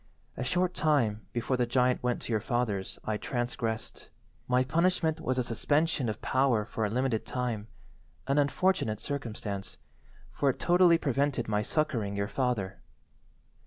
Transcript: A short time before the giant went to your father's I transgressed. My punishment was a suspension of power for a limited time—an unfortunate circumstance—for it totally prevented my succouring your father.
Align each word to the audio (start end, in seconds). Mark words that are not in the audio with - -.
A 0.35 0.43
short 0.43 0.73
time 0.73 1.27
before 1.31 1.57
the 1.57 1.67
giant 1.67 2.01
went 2.01 2.23
to 2.23 2.33
your 2.33 2.39
father's 2.39 2.97
I 3.05 3.17
transgressed. 3.17 4.09
My 4.47 4.63
punishment 4.63 5.19
was 5.21 5.37
a 5.37 5.43
suspension 5.43 6.09
of 6.09 6.23
power 6.23 6.65
for 6.65 6.83
a 6.83 6.89
limited 6.89 7.23
time—an 7.23 8.37
unfortunate 8.39 8.99
circumstance—for 8.99 10.49
it 10.49 10.57
totally 10.59 10.97
prevented 10.97 11.47
my 11.47 11.61
succouring 11.61 12.15
your 12.15 12.27
father. 12.27 12.81